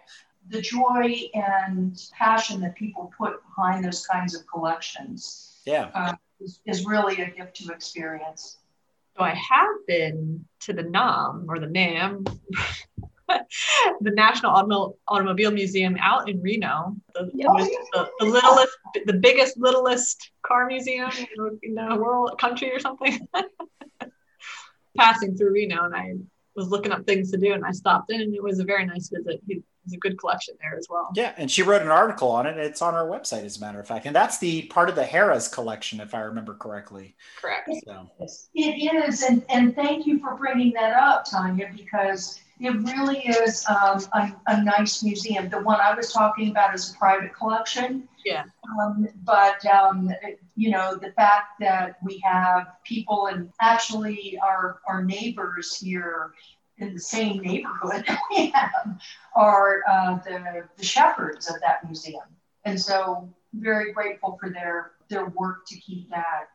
The 0.49 0.61
joy 0.62 1.28
and 1.35 2.00
passion 2.16 2.61
that 2.61 2.76
people 2.76 3.12
put 3.19 3.42
behind 3.49 3.85
those 3.85 4.07
kinds 4.07 4.35
of 4.35 4.47
collections 4.47 5.61
Yeah. 5.66 6.14
is, 6.40 6.61
is 6.66 6.87
really 6.87 7.21
a 7.21 7.28
gift 7.30 7.57
to 7.57 7.73
experience. 7.73 8.59
So 9.16 9.25
I 9.25 9.35
have 9.35 9.87
been 9.87 10.45
to 10.61 10.73
the 10.73 10.85
NAM 10.85 11.47
or 11.49 11.59
the 11.59 11.66
NAM, 11.66 12.25
the 14.01 14.11
National 14.11 14.53
Automo- 14.53 14.95
Automobile 15.09 15.51
Museum 15.51 15.97
out 16.01 16.29
in 16.29 16.41
Reno, 16.41 16.97
the, 17.15 17.31
Yeah. 17.35 17.49
what 17.49 17.63
is 17.63 17.69
it, 17.69 17.79
the, 17.93 18.11
the 18.21 18.27
littlest, 18.27 18.77
the 19.07 19.13
biggest, 19.15 19.57
littlest 19.59 20.31
car 20.43 20.67
museum 20.67 21.11
in 21.63 21.75
the 21.75 21.97
world, 21.97 22.39
country 22.39 22.73
or 22.73 22.79
something. 22.81 23.27
Passing 24.97 25.37
through 25.37 25.53
Reno, 25.53 25.85
and 25.85 25.95
I 25.95 26.15
was 26.57 26.69
looking 26.69 26.93
up 26.93 27.07
things 27.07 27.31
to 27.31 27.39
do, 27.39 27.53
and 27.53 27.65
I 27.65 27.71
stopped 27.71 28.11
in, 28.13 28.21
and 28.21 28.35
it 28.35 28.43
was 28.43 28.59
a 28.59 28.65
very 28.65 28.85
nice 28.85 29.09
visit. 29.09 29.41
It 29.49 29.63
was 29.85 29.95
a 29.95 29.99
good 29.99 30.19
collection 30.19 30.57
there 30.61 30.77
as 30.77 30.89
well. 30.91 31.11
Yeah, 31.15 31.33
and 31.37 31.49
she 31.49 31.63
wrote 31.63 31.81
an 31.83 31.89
article 31.89 32.29
on 32.29 32.47
it. 32.47 32.59
It's 32.59 32.83
on 32.83 32.95
our 32.95 33.07
website, 33.07 33.45
as 33.45 33.57
a 33.57 33.61
matter 33.61 33.79
of 33.79 33.87
fact, 33.87 34.07
and 34.07 34.15
that's 34.15 34.39
the 34.39 34.63
part 34.63 34.89
of 34.89 34.97
the 34.97 35.05
Harrah's 35.05 35.47
collection, 35.47 36.01
if 36.01 36.13
I 36.13 36.21
remember 36.21 36.55
correctly. 36.55 37.15
Correct. 37.41 37.71
So, 37.87 38.11
It 38.55 39.09
is, 39.09 39.23
and, 39.23 39.45
and 39.49 39.77
thank 39.77 40.07
you 40.07 40.19
for 40.19 40.35
bringing 40.35 40.73
that 40.73 40.93
up, 40.97 41.25
Tanya, 41.31 41.71
because 41.75 42.41
it 42.61 42.73
really 42.93 43.21
is 43.21 43.64
um, 43.69 44.00
a, 44.12 44.33
a 44.47 44.62
nice 44.62 45.02
museum. 45.02 45.49
The 45.49 45.61
one 45.61 45.81
I 45.81 45.95
was 45.95 46.12
talking 46.12 46.50
about 46.50 46.75
is 46.75 46.93
a 46.93 46.99
private 46.99 47.35
collection. 47.35 48.07
Yeah. 48.25 48.45
Um, 48.79 49.09
but, 49.25 49.64
um, 49.64 50.11
you 50.57 50.71
know, 50.71 50.95
the 50.95 51.12
fact 51.12 51.59
that 51.61 51.97
we 52.05 52.21
have 52.23 52.67
people 52.85 53.29
and 53.29 53.50
actually 53.62 54.38
our, 54.43 54.81
our 54.87 55.02
neighbors 55.02 55.76
here 55.76 56.33
in 56.76 56.93
the 56.93 57.00
same 57.00 57.40
neighborhood 57.40 58.05
we 58.31 58.50
have 58.50 59.00
are 59.35 59.81
uh, 59.90 60.19
the, 60.25 60.64
the 60.76 60.85
shepherds 60.85 61.49
of 61.49 61.57
that 61.62 61.85
museum. 61.85 62.29
And 62.67 62.79
so 62.79 63.33
very 63.55 63.93
grateful 63.93 64.37
for 64.38 64.50
their, 64.50 64.93
their 65.09 65.26
work 65.31 65.67
to 65.69 65.81
keep 65.81 66.11
that 66.11 66.50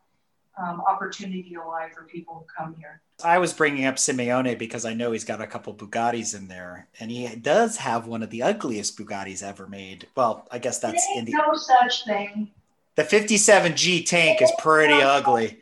um, 0.58 0.82
opportunity 0.82 1.56
alive 1.56 1.92
for 1.94 2.04
people 2.04 2.36
who 2.36 2.46
come 2.58 2.76
here. 2.76 3.02
I 3.24 3.38
was 3.38 3.54
bringing 3.54 3.86
up 3.86 3.96
Simeone 3.96 4.58
because 4.58 4.86
I 4.86 4.94
know 4.94 5.12
he's 5.12 5.24
got 5.24 5.42
a 5.42 5.48
couple 5.48 5.74
Bugattis 5.74 6.36
in 6.36 6.48
there, 6.48 6.88
and 7.00 7.10
he 7.10 7.34
does 7.36 7.78
have 7.78 8.08
one 8.08 8.24
of 8.24 8.30
the 8.30 8.44
ugliest 8.44 8.98
Bugattis 8.98 9.42
ever 9.42 9.68
made. 9.68 10.08
Well, 10.16 10.48
I 10.52 10.60
guess 10.60 10.80
that's 10.80 11.06
in 11.16 11.26
the 11.26 11.32
no 11.32 11.56
such 11.56 12.06
thing. 12.06 12.52
The 12.96 13.04
57G 13.04 14.06
tank 14.06 14.42
is 14.42 14.52
pretty 14.60 14.94
ugly. 14.94 15.60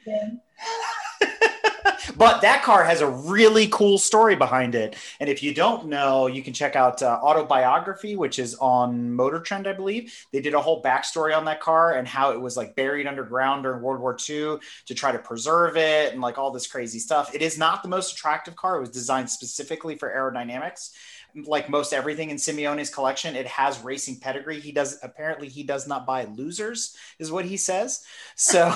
But 2.17 2.41
that 2.41 2.63
car 2.63 2.83
has 2.83 3.01
a 3.01 3.07
really 3.07 3.67
cool 3.67 3.97
story 3.97 4.35
behind 4.35 4.75
it. 4.75 4.95
And 5.19 5.29
if 5.29 5.43
you 5.43 5.53
don't 5.53 5.87
know, 5.87 6.27
you 6.27 6.43
can 6.43 6.53
check 6.53 6.75
out 6.75 7.01
uh, 7.01 7.19
Autobiography, 7.21 8.15
which 8.15 8.39
is 8.39 8.55
on 8.55 9.13
Motor 9.13 9.39
Trend, 9.39 9.67
I 9.67 9.73
believe. 9.73 10.13
They 10.31 10.41
did 10.41 10.53
a 10.53 10.61
whole 10.61 10.81
backstory 10.81 11.35
on 11.35 11.45
that 11.45 11.59
car 11.59 11.93
and 11.93 12.07
how 12.07 12.31
it 12.31 12.41
was 12.41 12.57
like 12.57 12.75
buried 12.75 13.07
underground 13.07 13.63
during 13.63 13.81
World 13.81 14.01
War 14.01 14.17
II 14.17 14.57
to 14.85 14.93
try 14.93 15.11
to 15.11 15.19
preserve 15.19 15.77
it 15.77 16.13
and 16.13 16.21
like 16.21 16.37
all 16.37 16.51
this 16.51 16.67
crazy 16.67 16.99
stuff. 16.99 17.33
It 17.33 17.41
is 17.41 17.57
not 17.57 17.83
the 17.83 17.89
most 17.89 18.13
attractive 18.13 18.55
car. 18.55 18.77
It 18.77 18.81
was 18.81 18.89
designed 18.89 19.29
specifically 19.29 19.95
for 19.95 20.09
aerodynamics 20.09 20.91
like 21.35 21.69
most 21.69 21.93
everything 21.93 22.29
in 22.29 22.37
Simeone's 22.37 22.89
collection, 22.89 23.35
it 23.35 23.47
has 23.47 23.81
racing 23.81 24.19
pedigree. 24.19 24.59
He 24.59 24.71
does 24.71 24.99
apparently 25.03 25.49
he 25.49 25.63
does 25.63 25.87
not 25.87 26.05
buy 26.05 26.25
losers, 26.25 26.95
is 27.19 27.31
what 27.31 27.45
he 27.45 27.57
says. 27.57 28.03
So 28.35 28.73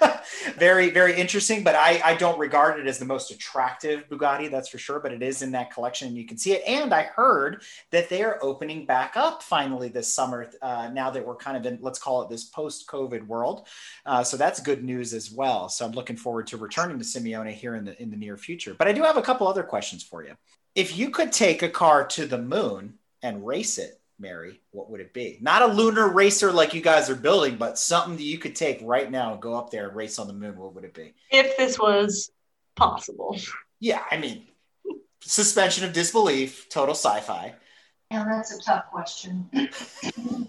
very, 0.56 0.90
very 0.90 1.16
interesting. 1.16 1.64
But 1.64 1.74
I, 1.74 2.00
I 2.04 2.14
don't 2.14 2.38
regard 2.38 2.78
it 2.78 2.86
as 2.86 2.98
the 2.98 3.04
most 3.04 3.30
attractive 3.30 4.08
Bugatti, 4.08 4.50
that's 4.50 4.68
for 4.68 4.78
sure. 4.78 5.00
But 5.00 5.12
it 5.12 5.22
is 5.22 5.42
in 5.42 5.52
that 5.52 5.72
collection, 5.72 6.08
and 6.08 6.16
you 6.16 6.26
can 6.26 6.36
see 6.36 6.52
it. 6.52 6.62
And 6.66 6.92
I 6.92 7.04
heard 7.04 7.62
that 7.90 8.08
they 8.08 8.22
are 8.22 8.38
opening 8.42 8.86
back 8.86 9.16
up 9.16 9.42
finally 9.42 9.88
this 9.88 10.12
summer. 10.12 10.50
Uh, 10.60 10.90
now 10.92 11.10
that 11.10 11.26
we're 11.26 11.36
kind 11.36 11.56
of 11.56 11.66
in, 11.66 11.78
let's 11.80 11.98
call 11.98 12.22
it 12.22 12.28
this 12.28 12.44
post-COVID 12.44 13.26
world. 13.26 13.66
Uh, 14.04 14.22
so 14.22 14.36
that's 14.36 14.60
good 14.60 14.84
news 14.84 15.14
as 15.14 15.30
well. 15.30 15.68
So 15.68 15.84
I'm 15.84 15.92
looking 15.92 16.16
forward 16.16 16.46
to 16.48 16.56
returning 16.56 16.98
to 16.98 17.04
Simeone 17.04 17.52
here 17.52 17.74
in 17.74 17.84
the 17.84 18.00
in 18.02 18.10
the 18.10 18.16
near 18.16 18.36
future. 18.36 18.74
But 18.74 18.88
I 18.88 18.92
do 18.92 19.02
have 19.02 19.16
a 19.16 19.22
couple 19.22 19.48
other 19.48 19.62
questions 19.62 20.02
for 20.02 20.24
you 20.24 20.34
if 20.74 20.96
you 20.96 21.10
could 21.10 21.32
take 21.32 21.62
a 21.62 21.68
car 21.68 22.06
to 22.08 22.26
the 22.26 22.38
moon 22.38 22.94
and 23.22 23.46
race 23.46 23.78
it, 23.78 24.00
Mary, 24.18 24.60
what 24.70 24.90
would 24.90 25.00
it 25.00 25.12
be? 25.12 25.38
Not 25.40 25.62
a 25.62 25.66
lunar 25.66 26.08
racer 26.08 26.52
like 26.52 26.74
you 26.74 26.80
guys 26.80 27.10
are 27.10 27.16
building, 27.16 27.56
but 27.56 27.78
something 27.78 28.16
that 28.16 28.22
you 28.22 28.38
could 28.38 28.54
take 28.54 28.78
right 28.82 29.10
now 29.10 29.32
and 29.32 29.42
go 29.42 29.54
up 29.54 29.70
there 29.70 29.88
and 29.88 29.96
race 29.96 30.18
on 30.18 30.26
the 30.26 30.32
moon. 30.32 30.56
What 30.56 30.74
would 30.74 30.84
it 30.84 30.94
be? 30.94 31.14
If 31.30 31.56
this 31.56 31.78
was 31.78 32.30
possible. 32.76 33.36
Yeah, 33.80 34.02
I 34.10 34.16
mean, 34.18 34.46
suspension 35.20 35.84
of 35.84 35.92
disbelief, 35.92 36.68
total 36.68 36.94
sci-fi. 36.94 37.54
Yeah, 38.10 38.24
that's 38.24 38.54
a 38.54 38.60
tough 38.60 38.84
question. 38.90 39.48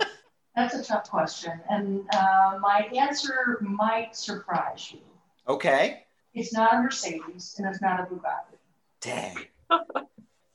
that's 0.55 0.75
a 0.75 0.83
tough 0.83 1.09
question, 1.09 1.59
and 1.69 2.05
uh, 2.15 2.59
my 2.61 2.87
answer 2.95 3.57
might 3.61 4.15
surprise 4.15 4.91
you. 4.91 4.99
Okay. 5.47 6.03
It's 6.33 6.53
not 6.53 6.75
a 6.75 6.81
Mercedes, 6.81 7.55
and 7.57 7.67
it's 7.67 7.81
not 7.81 7.99
a 7.99 8.03
Bugatti. 8.03 8.57
Dang. 9.01 9.37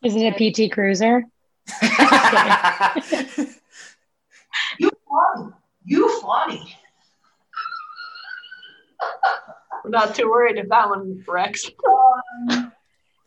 Is 0.03 0.17
it 0.17 0.35
a 0.35 0.67
PT 0.67 0.73
Cruiser? 0.73 1.25
you 4.79 4.91
funny. 5.09 5.53
You 5.85 6.21
funny. 6.21 6.77
We're 9.85 9.91
not 9.91 10.15
too 10.15 10.31
worried 10.31 10.57
if 10.59 10.69
that 10.69 10.89
one 10.89 11.23
wrecks. 11.27 11.71
Um, 11.87 12.73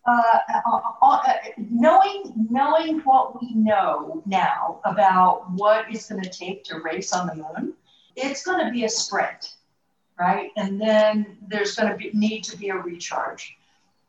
uh, 0.06 0.39
uh, 0.65 0.80
uh, 1.01 1.34
knowing 1.58 2.34
knowing 2.50 3.00
what 3.01 3.42
we 3.42 3.53
know 3.53 4.22
now 4.25 4.82
about 4.84 5.50
what 5.51 5.86
it's 5.89 6.10
going 6.10 6.22
to 6.22 6.30
take 6.30 6.63
to 6.65 6.80
race 6.80 7.13
on 7.13 7.27
the 7.27 7.36
moon, 7.36 7.74
it's 8.15 8.44
going 8.44 8.65
to 8.65 8.72
be 8.72 8.84
a 8.84 8.89
sprint, 8.89 9.56
right? 10.20 10.50
And 10.58 10.82
then 10.82 11.38
there's 11.48 11.75
going 11.75 11.92
to 11.92 11.98
be, 11.98 12.12
need 12.13 12.44
to 12.46 12.58
be 12.58 12.70
a 12.70 12.75
recharge. 12.75 13.56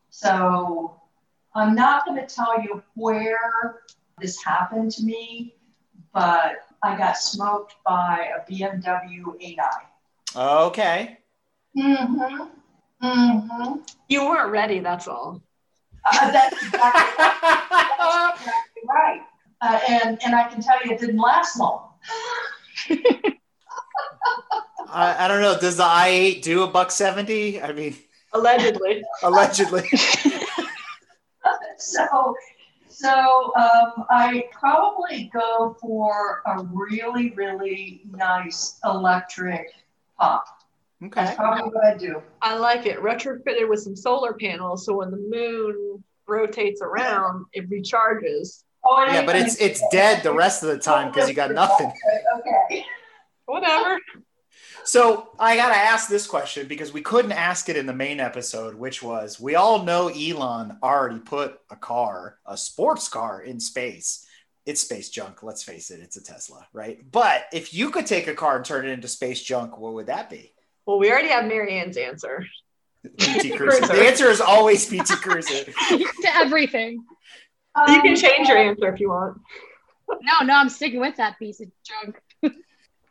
So 0.09 0.99
I'm 1.55 1.73
not 1.73 2.05
going 2.05 2.19
to 2.19 2.27
tell 2.27 2.61
you 2.61 2.83
where 2.95 3.81
this 4.19 4.43
happened 4.43 4.91
to 4.91 5.03
me, 5.03 5.55
but 6.13 6.57
I 6.83 6.97
got 6.97 7.17
smoked 7.17 7.75
by 7.85 8.29
a 8.37 8.51
BMW 8.51 9.23
8i. 9.23 10.65
Okay. 10.67 11.17
Mm-hmm. 11.77 13.05
Mm-hmm. 13.05 13.73
You 14.09 14.25
weren't 14.25 14.51
ready, 14.51 14.79
that's 14.79 15.07
all. 15.07 15.41
Uh, 16.05 16.31
that's, 16.31 16.53
exactly, 16.61 17.13
that's 17.17 18.41
exactly 18.41 18.81
right. 18.87 19.21
Uh, 19.61 19.79
and, 19.89 20.19
and 20.23 20.35
I 20.35 20.47
can 20.49 20.61
tell 20.61 20.77
you 20.85 20.91
it 20.91 20.99
didn't 20.99 21.17
last 21.17 21.57
long. 21.57 21.89
I, 24.89 25.25
I 25.25 25.27
don't 25.27 25.41
know. 25.41 25.57
Does 25.59 25.77
the 25.77 25.83
i8 25.83 26.41
do 26.41 26.63
a 26.63 26.67
buck 26.67 26.91
70? 26.91 27.61
I 27.61 27.71
mean, 27.71 27.95
allegedly. 28.33 29.03
allegedly. 29.23 29.89
so 31.77 32.35
so 32.89 33.51
um, 33.55 34.05
I 34.09 34.45
probably 34.51 35.29
go 35.33 35.75
for 35.81 36.41
a 36.45 36.63
really, 36.63 37.31
really 37.31 38.03
nice 38.09 38.79
electric 38.85 39.67
pop. 40.17 40.45
Okay. 41.03 41.25
That's 41.25 41.35
probably 41.35 41.71
what 41.71 41.83
I 41.83 41.97
do. 41.97 42.21
I 42.41 42.55
like 42.55 42.85
it. 42.85 42.99
Retrofitted 42.99 43.67
with 43.67 43.81
some 43.81 43.97
solar 43.97 44.33
panels, 44.33 44.85
so 44.85 44.95
when 44.95 45.11
the 45.11 45.17
moon 45.17 46.03
rotates 46.25 46.81
around, 46.81 47.45
it 47.51 47.69
recharges. 47.69 48.63
Oh, 48.85 49.05
yeah, 49.07 49.25
but 49.25 49.35
it's 49.35 49.59
it's 49.59 49.81
dead 49.91 50.23
the 50.23 50.33
rest 50.33 50.63
of 50.63 50.69
the 50.69 50.77
time 50.77 51.11
because 51.11 51.27
you 51.27 51.35
got 51.35 51.51
nothing. 51.51 51.91
Okay. 52.39 52.85
Whatever. 53.45 53.99
So 54.85 55.29
I 55.39 55.55
got 55.55 55.69
to 55.69 55.75
ask 55.75 56.07
this 56.07 56.27
question 56.27 56.67
because 56.67 56.93
we 56.93 57.01
couldn't 57.01 57.31
ask 57.31 57.69
it 57.69 57.75
in 57.75 57.87
the 57.87 57.93
main 57.93 58.19
episode, 58.19 58.75
which 58.75 59.01
was 59.01 59.39
we 59.39 59.55
all 59.55 59.83
know 59.83 60.09
Elon 60.09 60.77
already 60.83 61.17
put 61.17 61.59
a 61.71 61.75
car, 61.75 62.37
a 62.45 62.55
sports 62.55 63.07
car 63.07 63.41
in 63.41 63.59
space. 63.59 64.27
It's 64.67 64.81
space 64.81 65.09
junk. 65.09 65.41
Let's 65.41 65.63
face 65.63 65.89
it, 65.89 66.01
it's 66.01 66.17
a 66.17 66.23
Tesla, 66.23 66.67
right? 66.71 66.99
But 67.11 67.45
if 67.51 67.73
you 67.73 67.89
could 67.89 68.05
take 68.05 68.27
a 68.27 68.35
car 68.35 68.57
and 68.57 68.65
turn 68.65 68.85
it 68.85 68.91
into 68.91 69.07
space 69.07 69.41
junk, 69.41 69.79
what 69.79 69.95
would 69.95 70.05
that 70.05 70.29
be? 70.29 70.53
Well, 70.85 70.99
we 70.99 71.09
already 71.11 71.29
have 71.29 71.45
Marianne's 71.45 71.97
answer. 71.97 72.45
PT 73.17 73.53
Cruiser. 73.57 73.87
the 73.87 74.07
answer 74.07 74.29
is 74.29 74.39
always 74.39 74.85
PT 74.85 75.19
Cruiser. 75.19 75.63
to 75.89 76.35
everything. 76.35 77.03
Um, 77.73 77.91
you 77.91 78.01
can 78.03 78.15
change 78.15 78.47
your 78.47 78.57
answer 78.57 78.93
if 78.93 78.99
you 78.99 79.09
want. 79.09 79.41
No, 80.07 80.45
no, 80.45 80.53
I'm 80.53 80.69
sticking 80.69 80.99
with 80.99 81.15
that 81.15 81.39
piece 81.39 81.59
of 81.59 81.71
junk. 81.83 82.21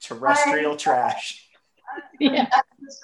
Terrestrial 0.00 0.76
trash 0.76 1.44
yeah. 2.20 2.48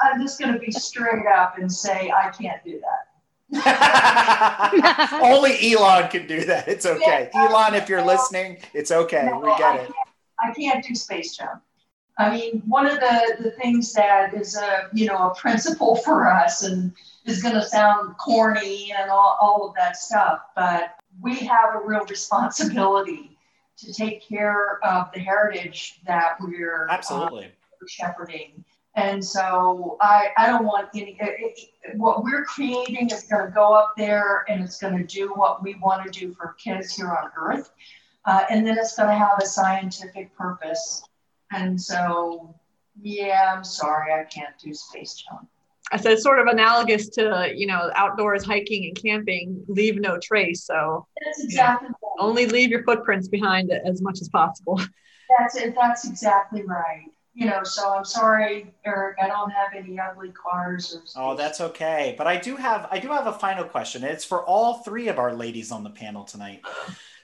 I'm 0.03 0.21
just, 0.21 0.39
going 0.39 0.53
to 0.53 0.59
be 0.59 0.71
straight 0.71 1.27
up 1.27 1.59
and 1.59 1.71
say 1.71 2.11
I 2.11 2.31
can't 2.31 2.63
do 2.65 2.81
that. 2.81 3.07
Only 5.23 5.73
Elon 5.73 6.09
can 6.09 6.27
do 6.27 6.45
that. 6.45 6.69
It's 6.69 6.87
okay. 6.87 7.31
Yeah, 7.35 7.49
Elon, 7.49 7.75
if 7.75 7.89
you're 7.89 8.05
listening, 8.05 8.59
it's 8.75 8.91
okay. 8.91 9.27
No, 9.27 9.41
we 9.41 9.49
get 9.57 9.75
I 9.75 9.77
it. 9.79 9.91
I 10.41 10.53
can't 10.53 10.85
do 10.85 10.95
space 10.95 11.37
junk. 11.37 11.61
I 12.19 12.31
mean, 12.31 12.63
one 12.67 12.87
of 12.87 13.01
the, 13.01 13.37
the 13.41 13.51
things 13.53 13.93
that 13.95 14.35
is 14.35 14.57
a 14.57 14.89
you 14.93 15.07
know 15.07 15.31
a 15.31 15.35
principle 15.35 15.97
for 15.97 16.31
us 16.31 16.63
and 16.63 16.93
is 17.25 17.43
going 17.43 17.55
to 17.55 17.63
sound 17.63 18.17
corny 18.19 18.93
and 18.99 19.11
all, 19.11 19.39
all 19.41 19.69
of 19.69 19.75
that 19.75 19.97
stuff, 19.97 20.41
but 20.55 20.97
we 21.21 21.35
have 21.37 21.75
a 21.75 21.81
real 21.85 22.05
responsibility 22.07 23.37
to 23.79 23.93
take 23.93 24.27
care 24.27 24.85
of 24.85 25.11
the 25.13 25.21
heritage 25.21 26.01
that 26.07 26.37
we're 26.41 26.87
absolutely 26.89 27.47
uh, 27.47 27.87
shepherding 27.89 28.65
and 29.01 29.25
so 29.25 29.97
I, 30.01 30.29
I 30.37 30.47
don't 30.47 30.67
want 30.67 30.89
any, 30.95 31.17
it, 31.19 31.59
it, 31.83 31.97
what 31.97 32.23
we're 32.23 32.45
creating 32.45 33.09
is 33.09 33.23
going 33.23 33.47
to 33.47 33.53
go 33.53 33.73
up 33.73 33.95
there 33.97 34.45
and 34.49 34.63
it's 34.63 34.79
going 34.79 34.97
to 34.99 35.05
do 35.05 35.33
what 35.35 35.63
we 35.63 35.77
want 35.77 36.05
to 36.05 36.11
do 36.11 36.35
for 36.35 36.55
kids 36.63 36.95
here 36.95 37.09
on 37.09 37.31
Earth. 37.37 37.71
Uh, 38.27 38.45
and 38.51 38.67
then 38.67 38.77
it's 38.77 38.97
going 38.97 39.09
to 39.09 39.15
have 39.15 39.39
a 39.43 39.47
scientific 39.47 40.37
purpose. 40.37 41.03
And 41.51 41.81
so, 41.81 42.55
yeah, 43.01 43.55
I'm 43.57 43.65
sorry, 43.65 44.13
I 44.13 44.25
can't 44.25 44.55
do 44.63 44.75
space 44.75 45.15
junk. 45.15 45.49
I 45.93 45.97
said 45.97 46.19
sort 46.19 46.39
of 46.39 46.47
analogous 46.47 47.09
to, 47.11 47.51
you 47.55 47.67
know, 47.67 47.91
outdoors 47.95 48.45
hiking 48.45 48.85
and 48.85 49.03
camping, 49.03 49.65
leave 49.67 49.99
no 49.99 50.19
trace. 50.23 50.65
So 50.65 51.07
that's 51.25 51.43
exactly 51.43 51.89
you 51.89 51.93
know, 51.93 52.29
only 52.29 52.47
leave 52.47 52.69
your 52.69 52.85
footprints 52.85 53.29
behind 53.29 53.73
as 53.73 54.03
much 54.03 54.21
as 54.21 54.29
possible. 54.29 54.79
That's 55.39 55.57
it. 55.57 55.75
That's 55.75 56.07
exactly 56.07 56.63
right 56.65 57.07
you 57.35 57.47
know, 57.47 57.63
so 57.63 57.95
I'm 57.95 58.05
sorry, 58.05 58.73
Eric. 58.85 59.17
I 59.23 59.29
don't 59.29 59.51
have 59.51 59.71
any 59.77 59.99
ugly 59.99 60.31
cars 60.31 60.95
or. 60.95 61.07
something. 61.07 61.13
Oh, 61.17 61.37
that's 61.37 61.61
okay. 61.61 62.15
But 62.19 62.27
I 62.27 62.37
do 62.37 62.57
have 62.57 62.89
I 62.91 62.99
do 62.99 63.09
have 63.09 63.27
a 63.27 63.33
final 63.33 63.65
question. 63.65 64.03
It's 64.03 64.25
for 64.25 64.45
all 64.45 64.83
three 64.83 65.09
of 65.09 65.19
our 65.19 65.35
ladies 65.35 65.71
on 65.71 65.85
the 65.85 65.91
panel 65.91 66.25
tonight. 66.25 66.63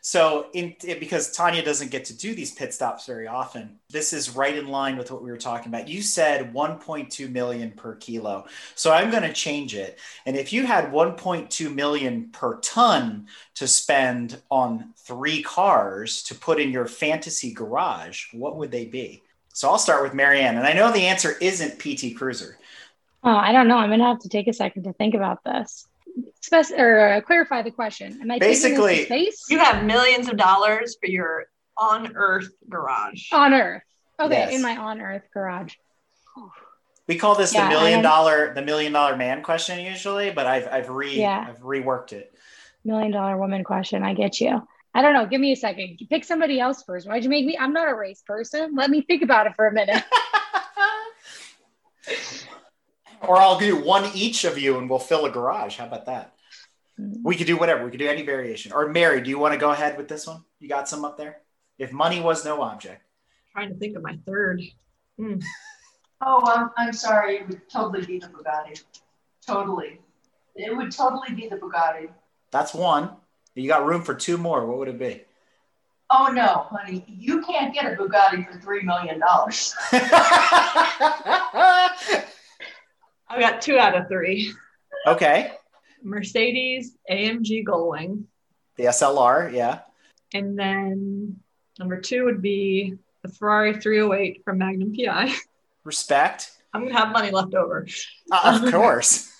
So, 0.07 0.47
in, 0.53 0.77
because 0.85 1.33
Tanya 1.33 1.65
doesn't 1.65 1.91
get 1.91 2.05
to 2.05 2.17
do 2.17 2.33
these 2.33 2.53
pit 2.53 2.73
stops 2.73 3.07
very 3.07 3.27
often, 3.27 3.81
this 3.91 4.13
is 4.13 4.37
right 4.37 4.57
in 4.57 4.69
line 4.69 4.97
with 4.97 5.11
what 5.11 5.21
we 5.21 5.33
were 5.33 5.37
talking 5.37 5.67
about. 5.67 5.89
You 5.89 6.01
said 6.01 6.55
1.2 6.55 7.29
million 7.29 7.73
per 7.73 7.97
kilo. 7.97 8.47
So, 8.77 8.93
I'm 8.93 9.11
going 9.11 9.25
to 9.25 9.33
change 9.33 9.75
it. 9.75 9.99
And 10.25 10.37
if 10.37 10.53
you 10.53 10.65
had 10.65 10.93
1.2 10.93 11.75
million 11.75 12.29
per 12.31 12.61
ton 12.61 13.27
to 13.57 13.67
spend 13.67 14.41
on 14.49 14.93
three 14.97 15.43
cars 15.43 16.23
to 16.23 16.37
put 16.37 16.61
in 16.61 16.71
your 16.71 16.87
fantasy 16.87 17.53
garage, 17.53 18.27
what 18.33 18.55
would 18.59 18.71
they 18.71 18.85
be? 18.85 19.25
So 19.57 19.71
I'll 19.71 19.79
start 19.79 20.03
with 20.03 20.13
Marianne. 20.13 20.59
And 20.59 20.67
I 20.67 20.75
know 20.75 20.93
the 20.93 21.07
answer 21.07 21.35
isn't 21.41 21.79
PT 21.79 22.15
Cruiser. 22.15 22.59
Oh, 23.25 23.35
I 23.35 23.53
don't 23.53 23.69
know. 23.69 23.79
I'm 23.79 23.89
gonna 23.89 24.05
have 24.05 24.19
to 24.19 24.29
take 24.29 24.49
a 24.49 24.53
second 24.53 24.83
to 24.83 24.93
think 24.93 25.15
about 25.15 25.43
this. 25.45 25.89
Spec- 26.43 26.79
or 26.79 27.01
uh, 27.15 27.21
clarify 27.23 27.63
the 27.63 27.71
question. 27.71 28.19
Am 28.21 28.31
I 28.31 28.39
Basically, 28.39 29.07
taking 29.07 29.25
this 29.25 29.31
to 29.31 29.37
space 29.45 29.45
You 29.49 29.59
have 29.61 29.87
millions 29.87 30.29
of 30.29 30.37
dollars 30.37 30.99
for 31.01 31.09
your 31.09 31.47
on 31.79 32.13
Earth 32.17 32.51
garage. 32.69 33.33
on 33.33 33.55
Earth? 33.55 33.83
Okay, 34.21 34.35
Yes. 34.35 34.55
in 34.57 34.61
my 34.61 34.77
on 34.77 35.01
Earth 35.01 35.25
garage. 35.33 35.73
We 37.09 37.17
call 37.17 37.35
this 37.35 37.55
Yeah, 37.55 37.65
the 37.65 37.71
million 37.71 38.03
dollar 38.03 38.53
the 38.53 38.61
million 38.63 38.93
dollar 38.93 39.17
man 39.17 39.43
question 39.43 39.83
usually, 39.83 40.33
but 40.33 40.47
I've 40.47 40.69
I've 40.71 40.91
re 40.91 41.19
Yeah. 41.19 41.47
I've 41.49 41.61
reworked 41.61 42.13
it. 42.13 42.35
Million 42.85 43.11
dollar 43.11 43.39
woman 43.39 43.65
question. 43.65 44.03
I 44.03 44.13
get 44.13 44.39
you. 44.39 44.69
I 44.97 45.03
don't 45.03 45.12
know. 45.12 45.26
Give 45.26 45.43
me 45.43 45.53
a 45.53 45.57
second. 45.57 45.99
Pick 46.09 46.25
somebody 46.25 46.59
else 46.59 46.83
first. 46.83 47.07
Why'd 47.07 47.23
you 47.23 47.29
make 47.29 47.45
me? 47.45 47.59
I'm 47.61 47.75
not 47.75 47.87
a 47.87 47.95
race 47.95 48.23
person. 48.26 48.75
Let 48.75 48.88
me 48.88 49.03
think 49.03 49.23
about 49.23 49.47
it 49.47 49.53
for 49.55 49.67
a 49.67 49.73
minute. 49.73 50.03
or 53.21 53.37
I'll 53.37 53.59
do 53.59 53.76
one 53.76 54.11
each 54.15 54.45
of 54.45 54.57
you 54.57 54.79
and 54.79 54.88
we'll 54.88 54.99
fill 54.99 55.26
a 55.26 55.31
garage. 55.31 55.76
How 55.76 55.85
about 55.85 56.07
that? 56.07 56.33
We 57.23 57.37
could 57.37 57.47
do 57.47 57.59
whatever. 57.59 57.85
We 57.85 57.91
could 57.91 58.00
do 58.00 58.09
any 58.09 58.23
variation. 58.23 58.73
Or 58.73 58.88
Mary, 58.88 59.21
do 59.21 59.29
you 59.29 59.38
want 59.38 59.53
to 59.53 59.61
go 59.61 59.71
ahead 59.71 59.99
with 59.99 60.09
this 60.09 60.26
one? 60.26 60.43
You 60.61 60.69
got 60.71 60.88
some 60.88 61.05
up 61.05 61.19
there? 61.19 61.41
If 61.79 61.93
money 61.93 62.23
was 62.23 62.43
no 62.43 62.62
object. 62.62 63.03
trying 63.53 63.69
to 63.69 63.75
think 63.75 63.99
of 63.99 64.03
my 64.03 64.19
third. 64.26 64.62
Hmm. 65.19 65.41
Oh, 66.23 66.41
I'm, 66.47 66.71
I'm 66.79 66.95
sorry. 66.95 67.37
It 67.37 67.49
would 67.49 67.69
totally 67.69 68.07
be 68.07 68.19
the 68.19 68.29
Bugatti. 68.29 68.83
Totally. 69.47 70.00
It 70.55 70.75
would 70.75 70.91
totally 70.91 71.35
be 71.35 71.49
the 71.49 71.57
Bugatti. 71.57 72.09
That's 72.50 72.73
one. 72.73 73.11
You 73.57 73.69
got 73.69 73.87
room 73.87 74.03
for 74.03 74.15
two 74.15 74.37
more. 74.37 74.67
What 74.67 74.79
would 74.79 74.89
it 74.89 74.99
be? 74.99 75.23
Oh 76.11 76.29
no, 76.33 76.67
honey, 76.71 77.05
you 77.09 77.43
can't 77.43 77.75
get 77.75 77.93
a 77.93 77.97
Bugatti 77.97 78.47
for 78.47 78.61
three 78.61 78.83
million 78.83 79.19
dollars. 79.19 79.75
I 83.29 83.41
got 83.41 83.61
two 83.61 83.77
out 83.79 83.97
of 83.97 84.07
three. 84.09 84.53
okay. 85.07 85.53
Mercedes 86.03 86.97
AMG 87.11 87.65
Gullwing. 87.65 88.25
The 88.77 88.85
SLR, 88.85 89.53
yeah. 89.53 89.81
And 90.33 90.57
then 90.59 91.41
number 91.79 92.01
two 92.01 92.25
would 92.27 92.41
be 92.43 92.95
the 93.23 93.29
Ferrari 93.31 93.75
308 93.81 94.45
from 94.45 94.59
Magnum 94.59 94.95
PI. 94.95 95.35
Respect. 95.83 96.53
I'm 96.73 96.87
gonna 96.87 96.97
have 96.99 97.11
money 97.13 97.31
left 97.31 97.55
over. 97.55 97.87
Uh, 98.31 98.61
of 98.63 98.71
course. 98.73 99.33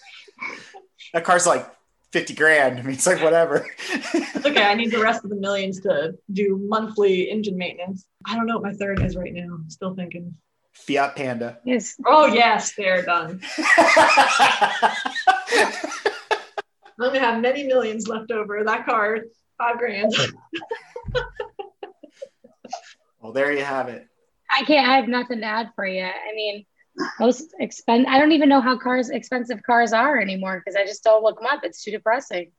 that 1.13 1.23
car's 1.25 1.47
like 1.47 1.69
50 2.17 2.33
grand. 2.33 2.79
I 2.79 2.83
mean, 2.83 2.95
it's 2.95 3.07
like 3.07 3.21
whatever. 3.23 3.69
It's 3.91 4.37
okay. 4.47 4.63
I 4.65 4.73
need 4.73 4.91
the 4.91 5.03
rest 5.03 5.23
of 5.23 5.29
the 5.29 5.37
millions 5.37 5.81
to 5.81 6.15
do 6.33 6.59
monthly 6.67 7.31
engine 7.31 7.59
maintenance. 7.59 8.07
I 8.25 8.35
don't 8.35 8.47
know 8.47 8.55
what 8.55 8.63
my 8.63 8.73
third 8.73 9.03
is 9.03 9.17
right 9.17 9.35
now. 9.35 9.53
I'm 9.53 9.69
still 9.69 9.95
thinking. 9.95 10.35
Fiat 10.73 11.15
Panda. 11.15 11.59
Yes. 11.67 11.95
Oh 12.07 12.25
yes, 12.25 12.73
they're 12.75 13.03
done. 13.03 13.43
I'm 13.59 13.69
gonna 16.99 17.19
have 17.21 17.43
many 17.43 17.65
millions 17.65 18.09
left 18.09 18.31
over. 18.31 18.65
That 18.65 18.87
car, 18.87 19.19
five 19.59 19.77
grand. 19.77 20.15
well, 23.21 23.33
there 23.33 23.53
you 23.53 23.63
have 23.63 23.91
it. 23.91 24.09
I 24.51 24.63
can't. 24.65 24.89
I 24.89 24.97
have 24.97 25.09
nothing 25.09 25.41
to 25.41 25.47
add 25.47 25.69
for 25.77 25.87
you. 25.87 26.03
I 26.03 26.33
mean, 26.35 26.65
most 27.21 27.55
expen. 27.61 28.07
I 28.07 28.19
don't 28.19 28.33
even 28.33 28.49
know 28.49 28.61
how 28.61 28.79
cars, 28.79 29.11
expensive 29.11 29.63
cars, 29.63 29.93
are 29.93 30.19
anymore 30.19 30.63
because 30.65 30.77
I 30.77 30.85
just 30.85 31.05
don't 31.05 31.23
look 31.23 31.39
them 31.39 31.47
up. 31.47 31.61
It's 31.63 31.83
too 31.83 31.91
depressing. 31.91 32.53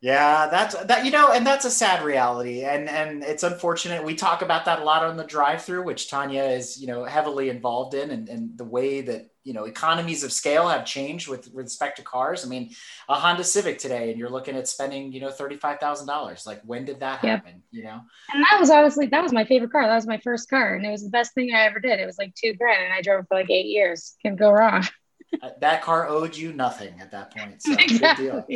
Yeah, 0.00 0.46
that's 0.48 0.76
that 0.84 1.04
you 1.04 1.10
know, 1.10 1.32
and 1.32 1.44
that's 1.44 1.64
a 1.64 1.70
sad 1.70 2.04
reality, 2.04 2.62
and 2.62 2.88
and 2.88 3.24
it's 3.24 3.42
unfortunate. 3.42 4.04
We 4.04 4.14
talk 4.14 4.42
about 4.42 4.64
that 4.66 4.78
a 4.78 4.84
lot 4.84 5.04
on 5.04 5.16
the 5.16 5.24
drive-through, 5.24 5.82
which 5.82 6.08
Tanya 6.08 6.44
is 6.44 6.80
you 6.80 6.86
know 6.86 7.04
heavily 7.04 7.48
involved 7.48 7.94
in, 7.94 8.10
and 8.10 8.28
and 8.28 8.56
the 8.56 8.64
way 8.64 9.00
that 9.00 9.28
you 9.48 9.54
know 9.54 9.64
economies 9.64 10.22
of 10.24 10.32
scale 10.32 10.68
have 10.68 10.84
changed 10.86 11.28
with 11.28 11.48
respect 11.54 11.96
to 11.98 12.02
cars. 12.04 12.44
I 12.44 12.48
mean, 12.48 12.70
a 13.08 13.14
Honda 13.14 13.44
Civic 13.44 13.78
today, 13.78 14.10
and 14.10 14.18
you're 14.18 14.30
looking 14.30 14.56
at 14.56 14.68
spending 14.68 15.12
you 15.12 15.20
know 15.20 15.30
thirty 15.30 15.56
five 15.56 15.80
thousand 15.80 16.06
dollars. 16.06 16.46
Like, 16.46 16.62
when 16.64 16.84
did 16.84 17.00
that 17.00 17.20
Yep. 17.22 17.42
happen? 17.42 17.62
You 17.70 17.84
know, 17.84 18.00
And 18.32 18.44
that 18.44 18.58
was 18.60 18.70
honestly 18.70 19.06
that 19.06 19.22
was 19.22 19.32
my 19.32 19.44
favorite 19.44 19.72
car. 19.72 19.86
That 19.86 19.94
was 19.94 20.06
my 20.06 20.18
first 20.18 20.50
car, 20.50 20.74
and 20.74 20.86
it 20.86 20.90
was 20.90 21.04
the 21.04 21.10
best 21.10 21.34
thing 21.34 21.54
I 21.54 21.62
ever 21.62 21.80
did. 21.80 22.00
It 22.00 22.06
was 22.06 22.18
like 22.18 22.34
two 22.34 22.54
grand, 22.54 22.84
and 22.84 22.92
I 22.92 23.02
drove 23.02 23.20
it 23.24 23.28
for 23.28 23.36
like 23.36 23.50
eight 23.50 23.66
years. 23.66 24.16
Can 24.22 24.36
go 24.36 24.52
wrong. 24.52 24.86
Uh, 25.40 25.50
that 25.60 25.82
car 25.82 26.08
owed 26.08 26.36
you 26.36 26.52
nothing 26.52 27.00
at 27.00 27.12
that 27.12 27.30
point. 27.32 27.62
So 27.62 27.86
good 27.98 28.14
deal. 28.16 28.48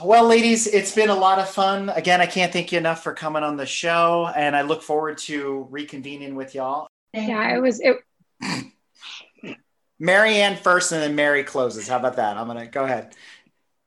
Well, 0.00 0.26
ladies, 0.26 0.66
it's 0.66 0.94
been 0.94 1.08
a 1.10 1.14
lot 1.14 1.38
of 1.38 1.48
fun. 1.48 1.88
Again, 1.90 2.20
I 2.20 2.26
can't 2.26 2.52
thank 2.52 2.72
you 2.72 2.78
enough 2.78 3.02
for 3.02 3.14
coming 3.14 3.42
on 3.42 3.56
the 3.56 3.66
show, 3.66 4.30
and 4.34 4.56
I 4.56 4.62
look 4.62 4.82
forward 4.82 5.18
to 5.18 5.68
reconvening 5.70 6.34
with 6.34 6.54
y'all. 6.54 6.88
Yeah, 7.12 7.56
it 7.56 7.60
was. 7.60 7.80
It, 7.80 7.96
Marianne 9.98 10.56
first, 10.56 10.92
and 10.92 11.02
then 11.02 11.14
Mary 11.14 11.42
closes. 11.42 11.88
How 11.88 11.96
about 11.96 12.16
that? 12.16 12.36
I'm 12.36 12.46
gonna 12.46 12.66
go 12.66 12.84
ahead. 12.84 13.14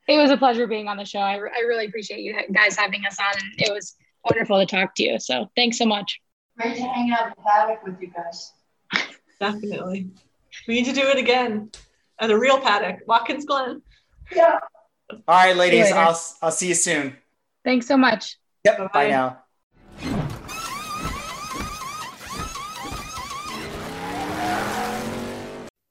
it 0.07 0.17
was 0.17 0.31
a 0.31 0.37
pleasure 0.37 0.67
being 0.67 0.87
on 0.87 0.97
the 0.97 1.05
show. 1.05 1.19
I, 1.19 1.35
I 1.35 1.61
really 1.67 1.85
appreciate 1.85 2.21
you 2.21 2.35
guys 2.51 2.75
having 2.75 3.05
us 3.05 3.17
on, 3.19 3.33
and 3.39 3.67
it 3.67 3.73
was 3.73 3.95
wonderful 4.23 4.59
to 4.59 4.65
talk 4.65 4.95
to 4.95 5.03
you. 5.03 5.19
So 5.19 5.49
thanks 5.55 5.77
so 5.77 5.85
much. 5.85 6.19
Great 6.57 6.75
to 6.75 6.83
hang 6.83 7.11
out 7.11 7.27
in 7.27 7.33
the 7.37 7.43
paddock 7.43 7.83
with 7.85 8.01
you 8.01 8.11
guys. 8.11 8.53
Definitely. 9.39 10.09
We 10.67 10.73
need 10.73 10.85
to 10.85 10.93
do 10.93 11.07
it 11.07 11.17
again 11.17 11.71
at 12.19 12.31
a 12.31 12.37
real 12.37 12.59
paddock, 12.59 12.99
Watkins 13.07 13.45
Glen. 13.45 13.81
Yeah. 14.35 14.59
All 15.11 15.19
right, 15.27 15.55
ladies. 15.55 15.91
I'll 15.91 16.19
I'll 16.41 16.51
see 16.51 16.67
you 16.67 16.75
soon. 16.75 17.15
Thanks 17.63 17.87
so 17.87 17.97
much. 17.97 18.37
Yep. 18.65 18.77
Bye-bye. 18.77 18.89
Bye 18.93 19.09
now. 19.09 19.43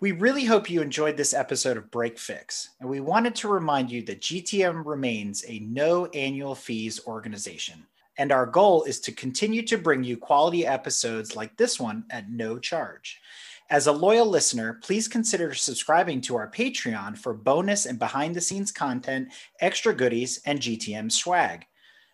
We 0.00 0.12
really 0.12 0.46
hope 0.46 0.70
you 0.70 0.80
enjoyed 0.80 1.18
this 1.18 1.34
episode 1.34 1.76
of 1.76 1.90
Break 1.90 2.18
Fix, 2.18 2.70
and 2.80 2.88
we 2.88 3.00
wanted 3.00 3.34
to 3.34 3.48
remind 3.48 3.90
you 3.90 4.00
that 4.04 4.22
GTM 4.22 4.86
remains 4.86 5.44
a 5.46 5.58
no 5.58 6.06
annual 6.06 6.54
fees 6.54 7.06
organization. 7.06 7.84
And 8.16 8.32
our 8.32 8.46
goal 8.46 8.84
is 8.84 8.98
to 9.00 9.12
continue 9.12 9.60
to 9.66 9.76
bring 9.76 10.02
you 10.02 10.16
quality 10.16 10.66
episodes 10.66 11.36
like 11.36 11.54
this 11.58 11.78
one 11.78 12.04
at 12.08 12.30
no 12.30 12.58
charge. 12.58 13.20
As 13.68 13.88
a 13.88 13.92
loyal 13.92 14.24
listener, 14.24 14.80
please 14.82 15.06
consider 15.06 15.52
subscribing 15.52 16.22
to 16.22 16.36
our 16.36 16.50
Patreon 16.50 17.18
for 17.18 17.34
bonus 17.34 17.84
and 17.84 17.98
behind 17.98 18.34
the 18.34 18.40
scenes 18.40 18.72
content, 18.72 19.28
extra 19.60 19.92
goodies, 19.92 20.40
and 20.46 20.60
GTM 20.60 21.12
swag. 21.12 21.66